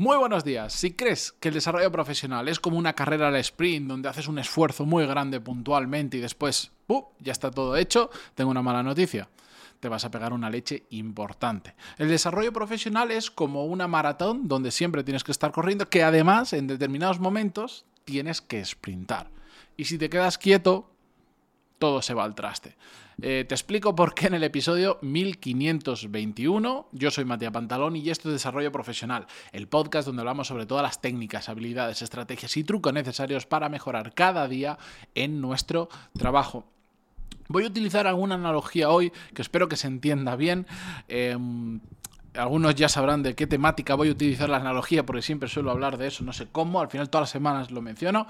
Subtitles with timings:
[0.00, 0.72] Muy buenos días.
[0.72, 4.38] Si crees que el desarrollo profesional es como una carrera al sprint donde haces un
[4.38, 7.04] esfuerzo muy grande puntualmente y después ¡pum!
[7.18, 9.28] ya está todo hecho, tengo una mala noticia.
[9.78, 11.74] Te vas a pegar una leche importante.
[11.98, 16.54] El desarrollo profesional es como una maratón donde siempre tienes que estar corriendo, que además
[16.54, 19.30] en determinados momentos tienes que sprintar.
[19.76, 20.90] Y si te quedas quieto,
[21.80, 22.76] todo se va al traste.
[23.22, 26.88] Eh, te explico por qué en el episodio 1521.
[26.92, 30.82] Yo soy Matías Pantalón y esto es Desarrollo Profesional, el podcast donde hablamos sobre todas
[30.82, 34.78] las técnicas, habilidades, estrategias y trucos necesarios para mejorar cada día
[35.14, 36.66] en nuestro trabajo.
[37.48, 40.66] Voy a utilizar alguna analogía hoy que espero que se entienda bien.
[41.08, 41.80] Em,
[42.34, 45.98] algunos ya sabrán de qué temática voy a utilizar la analogía, porque siempre suelo hablar
[45.98, 48.26] de eso, no sé cómo, al final todas las semanas lo menciono.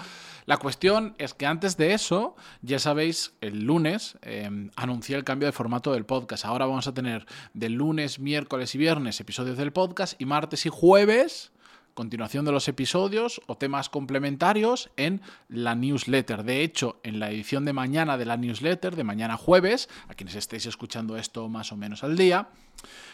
[0.46, 5.46] La cuestión es que antes de eso, ya sabéis, el lunes em, anuncié el cambio
[5.46, 6.44] de formato del podcast.
[6.44, 10.70] Ahora vamos a tener de lunes, miércoles y viernes episodios del podcast y martes y
[10.70, 11.52] jueves
[11.94, 16.44] continuación de los episodios o temas complementarios en la newsletter.
[16.44, 20.34] De hecho, en la edición de mañana de la newsletter, de mañana jueves, a quienes
[20.34, 22.48] estéis escuchando esto más o menos al día,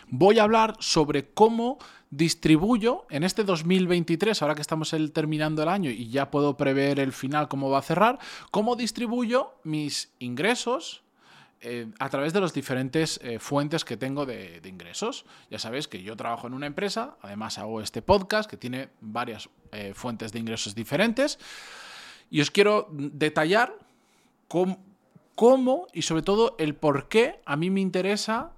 [0.09, 1.79] voy a hablar sobre cómo
[2.11, 7.13] distribuyo en este 2023, ahora que estamos terminando el año y ya puedo prever el
[7.13, 8.19] final, cómo va a cerrar,
[8.51, 11.03] cómo distribuyo mis ingresos,
[11.69, 15.27] eh, a través de las diferentes eh, fuentes que tengo de, ingresos.
[15.51, 19.49] Ya sabéis que yo trabajo en una empresa, además hago este podcast que tiene varias
[19.73, 21.41] eh, fuentes de ingresos diferentes.
[22.31, 23.75] Y os quiero detallar
[24.47, 28.53] cómo y sobre todo el por qué a mí me interesa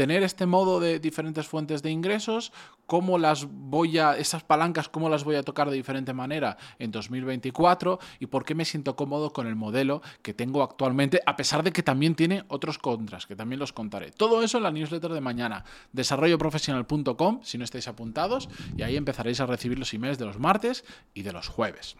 [0.00, 2.54] tener este modo de diferentes fuentes de ingresos,
[2.86, 6.90] cómo las voy a, esas palancas, cómo las voy a tocar de diferente manera en
[6.90, 11.62] 2024 y por qué me siento cómodo con el modelo que tengo actualmente, a pesar
[11.62, 14.10] de que también tiene otros contras, que también los contaré.
[14.10, 19.40] Todo eso en la newsletter de mañana, desarrolloprofesional.com, si no estáis apuntados, y ahí empezaréis
[19.40, 21.96] a recibir los emails de los martes y de los jueves.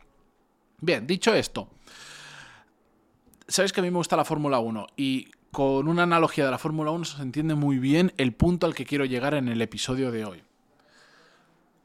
[0.80, 1.68] Bien, dicho esto,
[3.46, 6.58] sabéis que a mí me gusta la Fórmula 1 y con una analogía de la
[6.58, 10.12] Fórmula 1 se entiende muy bien el punto al que quiero llegar en el episodio
[10.12, 10.42] de hoy.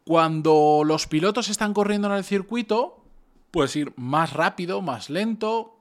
[0.04, 3.04] Cuando los pilotos están corriendo en el circuito,
[3.50, 5.80] puedes ir más rápido, más lento,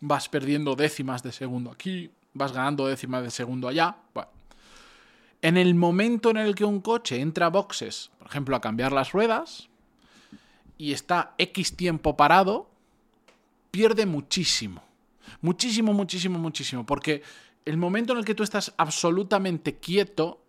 [0.00, 3.96] vas perdiendo décimas de segundo aquí, vas ganando décimas de segundo allá.
[5.42, 8.92] En el momento en el que un coche entra a boxes, por ejemplo, a cambiar
[8.92, 9.68] las ruedas,
[10.78, 12.70] y está X tiempo parado,
[13.70, 14.85] pierde muchísimo.
[15.40, 16.86] Muchísimo, muchísimo, muchísimo.
[16.86, 17.22] Porque
[17.64, 20.42] el momento en el que tú estás absolutamente quieto,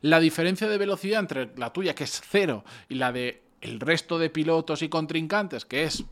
[0.00, 4.18] la diferencia de velocidad entre la tuya, que es cero, y la de el resto
[4.18, 6.04] de pilotos y contrincantes, que es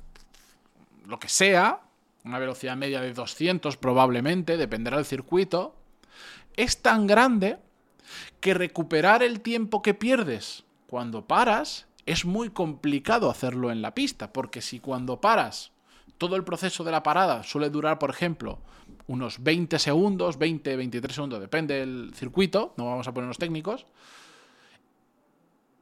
[1.05, 1.81] lo que sea,
[2.25, 5.75] una velocidad media de 200 probablemente, dependerá del circuito,
[6.56, 7.59] es tan grande
[8.41, 14.32] que recuperar el tiempo que pierdes cuando paras es muy complicado hacerlo en la pista,
[14.32, 15.72] porque si cuando paras
[16.20, 18.58] todo el proceso de la parada suele durar, por ejemplo,
[19.06, 23.86] unos 20 segundos, 20, 23 segundos, depende del circuito, no vamos a ponernos técnicos.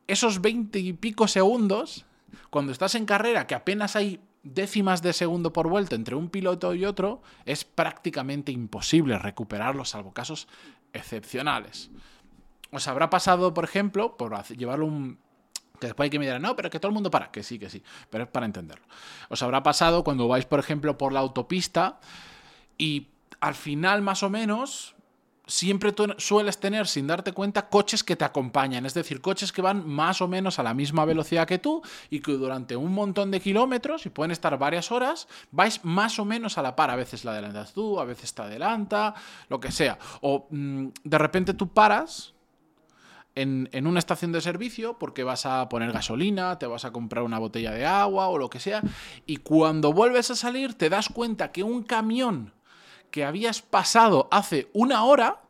[0.07, 2.07] Esos 20 y pico segundos,
[2.51, 6.73] cuando estás en carrera, que apenas hay décimas de segundo por vuelta entre un piloto
[6.73, 10.47] y otro, es prácticamente imposible recuperarlo, salvo casos
[10.93, 11.91] excepcionales.
[12.71, 15.19] Os habrá pasado, por ejemplo, por llevarlo un,
[15.81, 17.71] que después hay que mirar, no, pero que todo el mundo para, que sí, que
[17.71, 18.85] sí, pero es para entenderlo.
[19.29, 22.01] Os habrá pasado cuando vais, por ejemplo, por la autopista
[22.77, 23.09] y
[23.41, 24.97] al final, más o menos,
[25.49, 29.63] siempre tú sueles tener, sin darte cuenta, coches que te acompañan, es decir, coches que
[29.63, 33.31] van más o menos a la misma velocidad que tú y que durante un montón
[33.31, 36.91] de kilómetros, y pueden estar varias horas, vais más o menos a la par.
[36.91, 39.15] A veces la adelantas tú, a veces te adelanta,
[39.49, 39.99] lo que sea.
[40.21, 42.35] O mm, de repente tú paras
[43.43, 47.39] en, una estación de servicio porque vas a poner gasolina, te vas a comprar una
[47.39, 48.83] botella de agua o lo que sea,
[49.27, 52.53] y cuando vuelves a salir te das cuenta que un camión
[53.11, 55.41] que habías pasado hace una hora,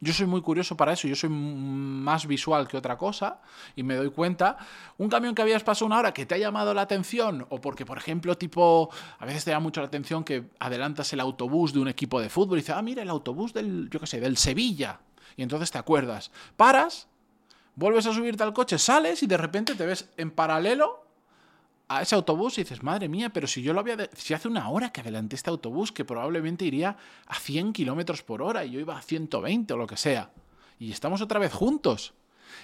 [0.00, 3.40] yo soy muy curioso para eso, yo soy más visual que otra cosa
[3.76, 4.58] y me doy cuenta,
[4.98, 7.86] un camión que habías pasado una hora que te ha llamado la atención o porque,
[7.86, 11.78] por ejemplo, tipo, a veces te llama mucho la atención que adelantas el autobús de
[11.78, 14.36] un equipo de fútbol y dices, ah, mira, el autobús del, yo qué sé, del
[14.36, 15.00] Sevilla
[15.36, 16.30] y entonces te acuerdas.
[16.56, 17.08] Paras,
[17.74, 21.04] vuelves a subirte al coche, sales y de repente te ves en paralelo
[21.88, 23.96] a ese autobús y dices, madre mía, pero si yo lo había...
[24.14, 26.96] Si hace una hora que adelanté este autobús que probablemente iría
[27.26, 30.30] a 100 kilómetros por hora y yo iba a 120 o lo que sea.
[30.78, 32.14] Y estamos otra vez juntos.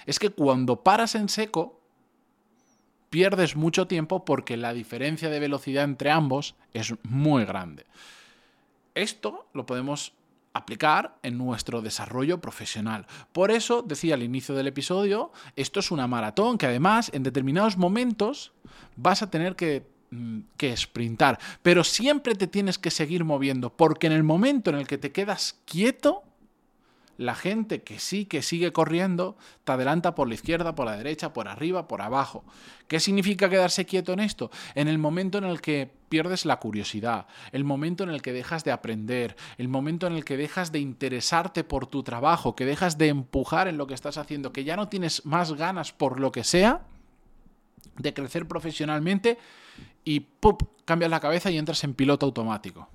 [0.05, 1.79] Es que cuando paras en seco,
[3.09, 7.85] pierdes mucho tiempo porque la diferencia de velocidad entre ambos es muy grande.
[8.95, 10.13] Esto lo podemos
[10.53, 13.07] aplicar en nuestro desarrollo profesional.
[13.31, 17.77] Por eso decía al inicio del episodio, esto es una maratón que además en determinados
[17.77, 18.53] momentos
[18.95, 24.07] vas a tener que mm, que sprintar, pero siempre te tienes que seguir moviendo, porque
[24.07, 26.23] en el momento en el que te quedas quieto,
[27.17, 31.33] la gente que sí que sigue corriendo te adelanta por la izquierda, por la derecha,
[31.33, 32.43] por arriba, por abajo.
[32.87, 34.51] ¿Qué significa quedarse quieto en esto?
[34.75, 38.63] En el momento en el que pierdes la curiosidad, el momento en el que dejas
[38.63, 42.97] de aprender, el momento en el que dejas de interesarte por tu trabajo, que dejas
[42.97, 46.31] de empujar en lo que estás haciendo, que ya no tienes más ganas por lo
[46.31, 46.81] que sea
[47.97, 49.37] de crecer profesionalmente
[50.03, 50.63] y ¡pup!
[50.85, 52.89] cambias la cabeza y entras en piloto automático.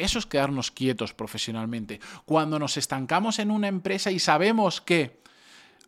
[0.00, 2.00] Eso es quedarnos quietos profesionalmente.
[2.24, 5.20] Cuando nos estancamos en una empresa y sabemos que,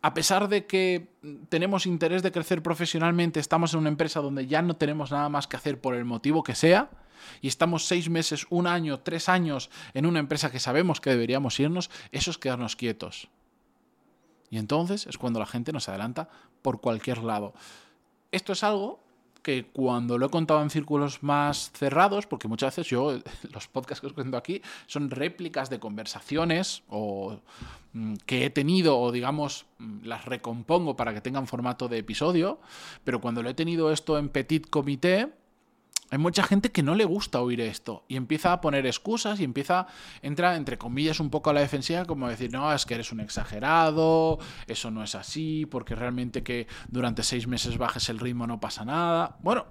[0.03, 1.09] a pesar de que
[1.49, 5.47] tenemos interés de crecer profesionalmente, estamos en una empresa donde ya no tenemos nada más
[5.47, 6.91] que hacer por el motivo que sea,
[7.41, 11.59] y estamos seis meses, un año, tres años en una empresa que sabemos que deberíamos
[11.59, 13.29] irnos, eso es quedarnos quietos.
[14.51, 16.29] Y entonces es cuando la gente nos adelanta
[16.61, 17.55] por cualquier lado.
[18.31, 19.03] Esto es algo
[19.43, 23.19] que cuando lo he contado en círculos más cerrados, porque muchas veces yo,
[23.53, 27.39] los podcasts que os cuento aquí, son réplicas de conversaciones o
[27.91, 32.59] mm, que he tenido o digamos mm, las recompongo para que tengan formato de episodio,
[33.03, 35.29] pero cuando lo he tenido esto en petit comité,
[36.13, 39.43] hay mucha gente que no le gusta oír esto y empieza a poner excusas y
[39.43, 39.87] empieza,
[40.21, 43.19] entra entre comillas un poco a la defensiva como decir, no, es que eres un
[43.19, 44.37] exagerado,
[44.67, 48.85] eso no es así, porque realmente que durante seis meses bajes el ritmo no pasa
[48.85, 49.37] nada.
[49.41, 49.65] Bueno,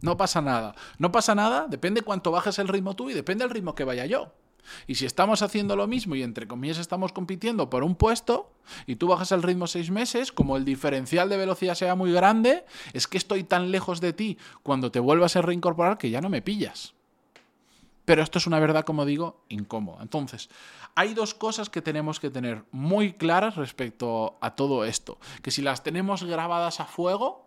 [0.00, 0.76] no pasa nada.
[0.98, 4.06] No pasa nada, depende cuánto bajes el ritmo tú y depende del ritmo que vaya
[4.06, 4.32] yo.
[4.86, 8.52] Y si estamos haciendo lo mismo y entre comillas estamos compitiendo por un puesto
[8.86, 12.64] y tú bajas el ritmo seis meses, como el diferencial de velocidad sea muy grande,
[12.92, 16.28] es que estoy tan lejos de ti cuando te vuelvas a reincorporar que ya no
[16.28, 16.94] me pillas.
[18.04, 20.02] Pero esto es una verdad, como digo, incómoda.
[20.02, 20.48] Entonces,
[20.94, 25.60] hay dos cosas que tenemos que tener muy claras respecto a todo esto, que si
[25.60, 27.46] las tenemos grabadas a fuego,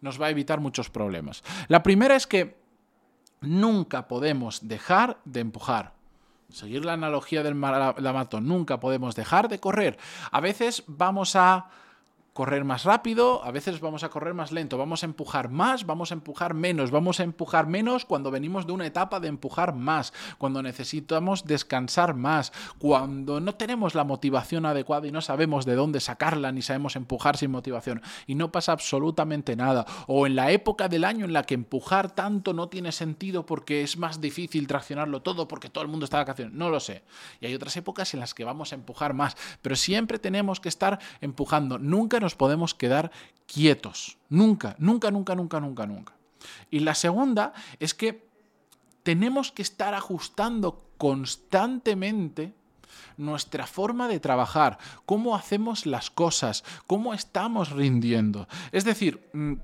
[0.00, 1.42] nos va a evitar muchos problemas.
[1.66, 2.56] La primera es que
[3.40, 5.95] nunca podemos dejar de empujar.
[6.50, 9.98] Seguir la analogía del maratón, nunca podemos dejar de correr.
[10.30, 11.66] A veces vamos a
[12.36, 16.10] correr más rápido, a veces vamos a correr más lento, vamos a empujar más, vamos
[16.10, 20.12] a empujar menos, vamos a empujar menos cuando venimos de una etapa de empujar más,
[20.36, 25.98] cuando necesitamos descansar más, cuando no tenemos la motivación adecuada y no sabemos de dónde
[25.98, 28.02] sacarla ni sabemos empujar sin motivación.
[28.26, 32.14] Y no pasa absolutamente nada, o en la época del año en la que empujar
[32.14, 36.18] tanto no tiene sentido porque es más difícil traccionarlo todo porque todo el mundo está
[36.18, 37.02] de vacaciones, no lo sé.
[37.40, 40.68] Y hay otras épocas en las que vamos a empujar más, pero siempre tenemos que
[40.68, 43.10] estar empujando, nunca nos podemos quedar
[43.46, 44.18] quietos.
[44.28, 46.14] Nunca, nunca, nunca, nunca, nunca, nunca.
[46.70, 48.26] Y la segunda es que
[49.02, 52.54] tenemos que estar ajustando constantemente
[53.16, 58.48] nuestra forma de trabajar, cómo hacemos las cosas, cómo estamos rindiendo.
[58.72, 59.54] Es decir, mm,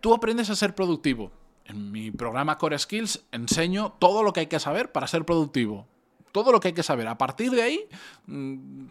[0.00, 1.32] tú aprendes a ser productivo.
[1.64, 5.86] En mi programa Core Skills enseño todo lo que hay que saber para ser productivo.
[6.32, 7.06] Todo lo que hay que saber.
[7.06, 7.88] A partir de ahí,
[8.26, 8.86] mm,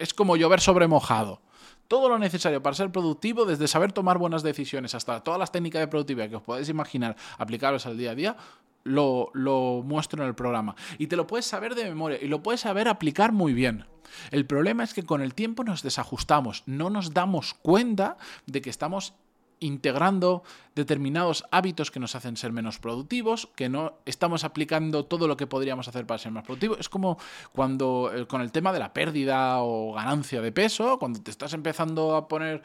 [0.00, 1.40] es como llover sobre mojado.
[1.86, 5.80] Todo lo necesario para ser productivo, desde saber tomar buenas decisiones hasta todas las técnicas
[5.80, 8.36] de productividad que os podéis imaginar aplicables al día a día,
[8.84, 10.74] lo, lo, muestro en el programa.
[10.98, 13.84] Y te lo puedes saber de memoria y lo puedes saber aplicar muy bien.
[14.30, 18.70] El problema es que con el tiempo nos desajustamos, no nos damos cuenta de que
[18.70, 19.14] estamos
[19.60, 20.42] integrando
[20.74, 25.46] determinados hábitos que nos hacen ser menos productivos, que no estamos aplicando todo lo que
[25.46, 26.78] podríamos hacer para ser más productivos.
[26.80, 27.18] Es como
[27.52, 31.52] cuando eh, con el tema de la pérdida o ganancia de peso, cuando te estás
[31.52, 32.62] empezando a poner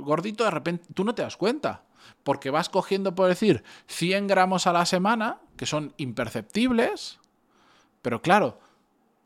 [0.00, 1.84] gordito, de repente tú no te das cuenta,
[2.22, 7.18] porque vas cogiendo, por decir, 100 gramos a la semana, que son imperceptibles,
[8.02, 8.60] pero claro,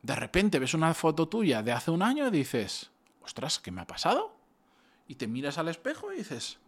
[0.02, 2.90] de repente ves una foto tuya de hace un año y dices,
[3.22, 4.34] ostras, ¿qué me ha pasado?
[5.06, 6.58] Y te miras al espejo y dices,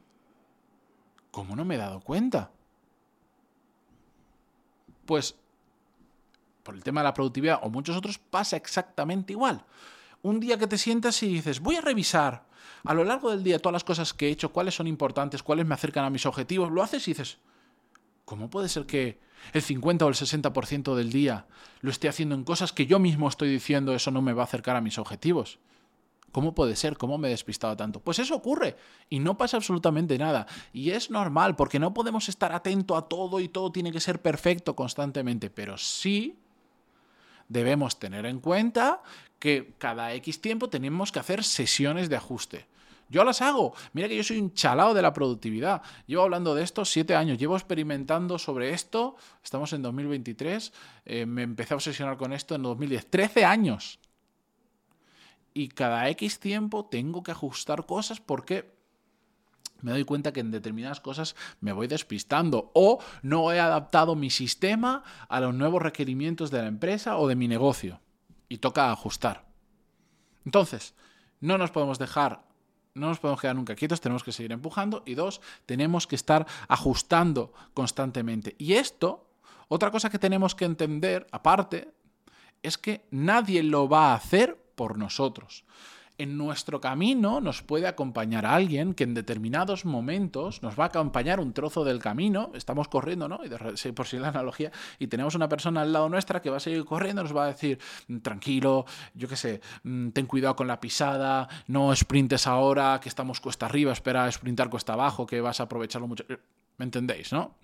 [1.35, 2.53] ¿Cómo no me he dado cuenta?
[5.05, 5.35] Pues
[6.63, 9.65] por el tema de la productividad o muchos otros pasa exactamente igual.
[10.23, 12.45] Un día que te sientas y dices, voy a revisar
[12.85, 15.67] a lo largo del día todas las cosas que he hecho, cuáles son importantes, cuáles
[15.67, 17.39] me acercan a mis objetivos, lo haces y dices,
[18.25, 19.19] ¿cómo puede ser que
[19.53, 21.47] el 50 o el 60% del día
[21.81, 24.47] lo esté haciendo en cosas que yo mismo estoy diciendo eso no me va a
[24.47, 25.59] acercar a mis objetivos?
[26.35, 26.97] ¿Cómo puede ser?
[26.97, 28.01] ¿Cómo me he despistado tanto?
[28.01, 28.75] Pues eso ocurre
[29.09, 30.49] y no pasa absolutamente nada.
[30.73, 34.21] Y es normal porque no podemos estar atento a todo y todo tiene que ser
[34.21, 36.37] perfecto constantemente, pero sí
[37.49, 39.01] debemos tener en cuenta
[39.39, 42.67] que cada X tiempo tenemos que hacer sesiones de ajuste.
[43.09, 43.73] Yo las hago.
[43.93, 45.83] Mira que yo soy un chalao de la productividad.
[46.09, 47.39] Llevo hablando de esto siete años.
[47.39, 49.15] Llevo experimentando sobre esto.
[49.45, 50.73] Estamos en 2023.
[51.05, 53.09] Eh, me empecé a obsesionar con esto en 2010.
[53.09, 54.01] 13 años.
[55.55, 58.75] Y cada X tiempo tengo que ajustar cosas porque
[59.81, 64.31] me doy cuenta que en determinadas cosas me voy despistando o no he adaptado mi
[64.31, 68.01] sistema a los nuevos requerimientos de la empresa o de mi negocio.
[68.49, 69.47] Y toca ajustar.
[70.45, 70.95] Entonces,
[71.41, 72.45] no nos podemos dejar
[72.95, 75.03] no nos podemos quedar nunca quietos, tenemos que seguir empujando.
[75.05, 78.55] Y dos, tenemos que estar ajustando constantemente.
[78.57, 79.29] Y esto,
[79.69, 81.93] otra cosa que tenemos que entender, aparte,
[82.63, 85.65] es que nadie lo va a hacer por nosotros
[86.19, 91.41] en nuestro camino nos puede acompañar alguien que en determinados momentos nos va a acompañar
[91.41, 93.41] un trozo del camino, estamos corriendo, ¿no?
[93.45, 96.61] Y por si la analogía, y tenemos una persona al lado nuestra que va a
[96.61, 97.79] seguir corriendo, nos va a decir,
[98.09, 103.09] mm, tranquilo, yo qué sé, mm, ten cuidado con la pisada, no sprintes ahora, que
[103.09, 106.25] estamos cuesta arriba, espera a sprintar cuesta abajo, que vas a aprovecharlo mucho.
[106.77, 107.55] ¿Me entendéis, no?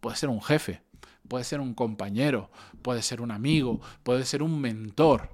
[0.00, 0.82] Puede ser un jefe,
[1.32, 2.50] puede ser un compañero,
[2.82, 5.30] puede ser un amigo, puede ser un mentor.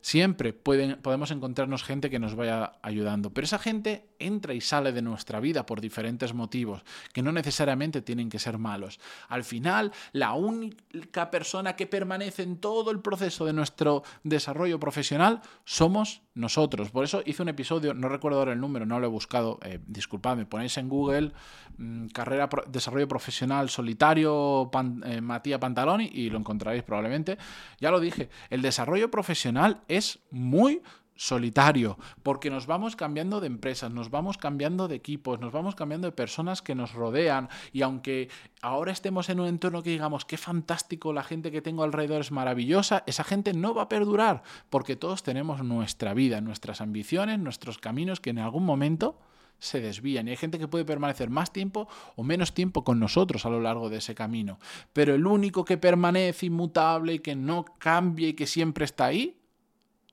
[0.00, 4.92] Siempre pueden, podemos encontrarnos gente que nos vaya ayudando, pero esa gente entra y sale
[4.92, 9.00] de nuestra vida por diferentes motivos, que no necesariamente tienen que ser malos.
[9.28, 15.40] Al final, la única persona que permanece en todo el proceso de nuestro desarrollo profesional
[15.64, 16.90] somos nosotros.
[16.90, 19.78] Por eso hice un episodio, no recuerdo ahora el número, no lo he buscado, eh,
[19.86, 21.32] disculpadme, ponéis en Google
[21.76, 24.70] mm, carrera desarrollo profesional solitario
[25.04, 27.38] eh, Matías Pantaloni y lo encontraréis probablemente.
[27.80, 30.82] Ya lo dije, el desarrollo profesional es muy
[31.16, 36.06] solitario, porque nos vamos cambiando de empresas, nos vamos cambiando de equipos, nos vamos cambiando
[36.06, 38.28] de personas que nos rodean y aunque
[38.60, 42.32] ahora estemos en un entorno que digamos qué fantástico, la gente que tengo alrededor es
[42.32, 47.78] maravillosa, esa gente no va a perdurar, porque todos tenemos nuestra vida, nuestras ambiciones, nuestros
[47.78, 49.18] caminos que en algún momento
[49.58, 53.46] se desvían y hay gente que puede permanecer más tiempo o menos tiempo con nosotros
[53.46, 54.58] a lo largo de ese camino.
[54.92, 59.41] Pero el único que permanece inmutable y que no cambia y que siempre está ahí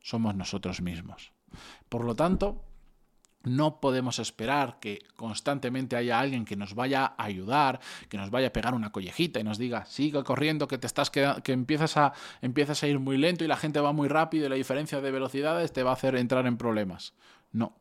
[0.02, 1.32] somos nosotros mismos.
[1.90, 2.64] Por lo tanto,
[3.44, 7.80] no podemos esperar que constantemente haya alguien que nos vaya a ayudar,
[8.10, 11.10] que nos vaya a pegar una collejita y nos diga, sigue corriendo, que te estás
[11.10, 14.50] que empiezas a, empiezas a ir muy lento y la gente va muy rápido y
[14.50, 17.14] la diferencia de velocidades te va a hacer entrar en problemas.
[17.52, 17.76] No,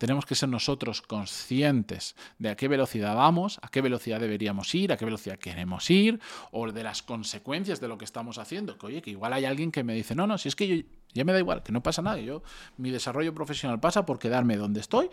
[0.00, 4.92] tenemos que ser nosotros conscientes de a qué velocidad vamos, a qué velocidad deberíamos ir,
[4.92, 6.20] a qué velocidad queremos ir,
[6.52, 8.78] o de las consecuencias de lo que estamos haciendo.
[8.78, 10.88] Que oye, que igual hay alguien que me dice, no, no, si es que yo
[11.12, 12.16] ya me da igual, que no pasa nada.
[12.16, 12.42] Yo,
[12.78, 15.10] mi desarrollo profesional pasa por quedarme donde estoy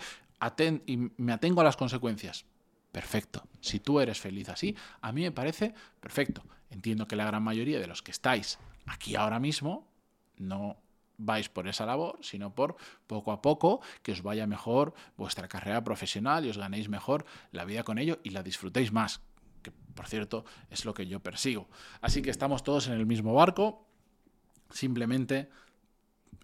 [0.85, 2.45] y me atengo a las consecuencias.
[2.93, 3.43] Perfecto.
[3.59, 6.45] Si tú eres feliz así, a mí me parece perfecto.
[6.69, 9.85] Entiendo que la gran mayoría de los que estáis aquí ahora mismo
[10.37, 10.77] no
[11.17, 15.83] vais por esa labor, sino por poco a poco que os vaya mejor vuestra carrera
[15.83, 19.21] profesional y os ganéis mejor la vida con ello y la disfrutéis más,
[19.63, 21.67] que por cierto es lo que yo persigo.
[22.01, 23.87] Así que estamos todos en el mismo barco,
[24.69, 25.49] simplemente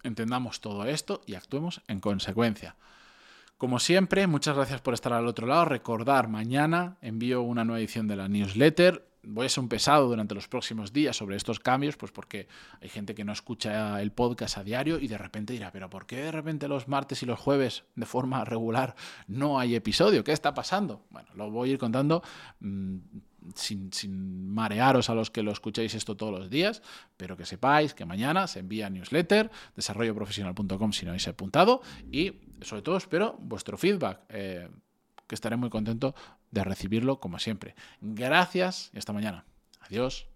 [0.02, 2.76] entendamos todo esto y actuemos en consecuencia.
[3.56, 5.64] Como siempre, muchas gracias por estar al otro lado.
[5.64, 10.34] Recordar, mañana envío una nueva edición de la newsletter voy a ser un pesado durante
[10.34, 12.48] los próximos días sobre estos cambios, pues porque
[12.80, 16.06] hay gente que no escucha el podcast a diario y de repente dirá, pero ¿por
[16.06, 18.94] qué de repente los martes y los jueves de forma regular
[19.26, 20.24] no hay episodio?
[20.24, 21.04] ¿Qué está pasando?
[21.10, 22.22] Bueno, lo voy a ir contando
[22.60, 22.96] mm,
[23.54, 26.82] sin, sin, marearos a los que lo escuchéis esto todos los días,
[27.16, 32.82] pero que sepáis que mañana se envía newsletter, desarrolloprofesional.com si no habéis apuntado y sobre
[32.82, 34.20] todo espero vuestro feedback.
[34.28, 34.68] Eh,
[35.26, 36.14] que estaré muy contento
[36.54, 37.74] de recibirlo como siempre.
[38.00, 39.44] Gracias y hasta mañana.
[39.80, 40.26] Adiós.